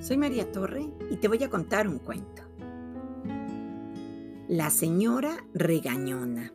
Soy 0.00 0.16
María 0.16 0.50
Torre 0.50 0.88
y 1.10 1.16
te 1.16 1.28
voy 1.28 1.42
a 1.44 1.50
contar 1.50 1.86
un 1.88 1.98
cuento. 1.98 2.42
La 4.48 4.70
señora 4.70 5.44
regañona. 5.52 6.54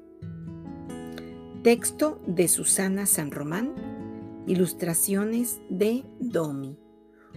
Texto 1.61 2.19
de 2.25 2.47
Susana 2.47 3.05
San 3.05 3.29
Román. 3.29 3.75
Ilustraciones 4.47 5.61
de 5.69 6.03
Domi. 6.19 6.75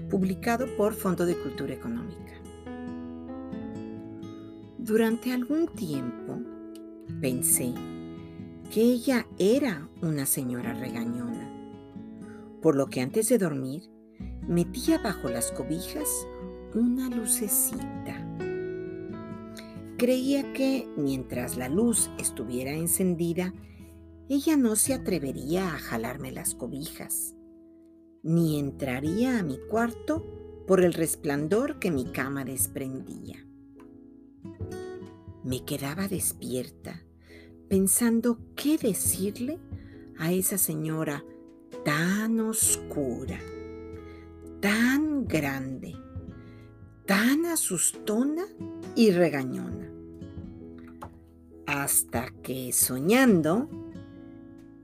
Publicado 0.09 0.67
por 0.79 0.95
Fondo 0.95 1.27
de 1.27 1.37
Cultura 1.37 1.75
Económica. 1.75 2.33
Durante 4.79 5.31
algún 5.31 5.69
tiempo 5.69 6.41
pensé 7.21 7.75
que 8.73 8.81
ella 8.81 9.27
era 9.39 9.91
una 10.01 10.25
señora 10.25 10.73
regañona, 10.73 11.53
por 12.63 12.77
lo 12.77 12.87
que 12.87 13.03
antes 13.03 13.29
de 13.29 13.37
dormir 13.37 13.93
metía 14.47 14.99
bajo 14.99 15.29
las 15.29 15.53
cobijas 15.53 16.27
una 16.75 17.09
lucecita. 17.11 18.27
Creía 19.99 20.53
que 20.53 20.89
mientras 20.97 21.57
la 21.57 21.69
luz 21.69 22.11
estuviera 22.19 22.73
encendida, 22.73 23.55
ella 24.29 24.57
no 24.57 24.77
se 24.77 24.95
atrevería 24.95 25.75
a 25.75 25.79
jalarme 25.79 26.33
las 26.33 26.55
cobijas, 26.55 27.35
ni 28.23 28.59
entraría 28.59 29.39
a 29.39 29.43
mi 29.43 29.59
cuarto 29.71 30.65
por 30.67 30.81
el 30.81 30.95
resplandor 30.95 31.79
que 31.79 31.91
mi 31.91 32.07
cama 32.07 32.45
desprendía. 32.45 33.47
Me 35.45 35.65
quedaba 35.65 36.09
despierta, 36.09 37.05
pensando 37.69 38.39
qué 38.57 38.79
decirle 38.79 39.61
a 40.19 40.33
esa 40.33 40.57
señora 40.57 41.25
tan 41.85 42.41
oscura 42.41 43.39
grande, 45.33 45.97
tan 47.07 47.47
asustona 47.47 48.45
y 48.95 49.13
regañona. 49.13 49.91
Hasta 51.67 52.31
que 52.43 52.71
soñando, 52.73 53.71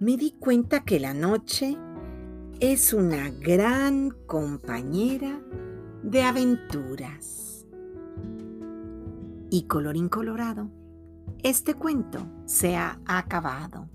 me 0.00 0.16
di 0.16 0.32
cuenta 0.32 0.84
que 0.84 1.00
la 1.00 1.12
noche 1.12 1.76
es 2.60 2.94
una 2.94 3.30
gran 3.30 4.10
compañera 4.26 5.38
de 6.02 6.22
aventuras. 6.22 7.66
Y 9.50 9.64
colorín 9.64 10.08
colorado, 10.08 10.70
este 11.42 11.74
cuento 11.74 12.26
se 12.46 12.74
ha 12.74 12.98
acabado. 13.04 13.90